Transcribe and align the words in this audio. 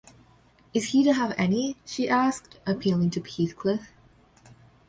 ‘Is 0.73 0.85
he 0.87 1.03
to 1.03 1.13
have 1.13 1.35
any?’ 1.37 1.77
she 1.85 2.09
asked, 2.09 2.57
appealing 2.65 3.11
to 3.11 3.21
Heathcliff. 3.21 3.93